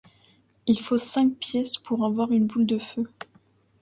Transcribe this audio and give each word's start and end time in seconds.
Il 0.65 0.79
faut 0.79 0.97
cinq 0.97 1.35
pièce 1.35 1.77
pour 1.77 2.03
avoir 2.07 2.31
une 2.31 2.47
boule 2.47 2.65
de 2.65 2.79
feu. 2.79 3.07